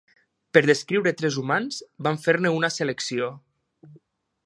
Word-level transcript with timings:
Per 0.55 0.63
a 0.65 0.69
descriure 0.69 1.13
trets 1.19 1.37
humans, 1.43 1.79
van 2.09 2.19
fer-ne 2.25 2.55
una 2.61 2.73
selecció. 2.79 3.33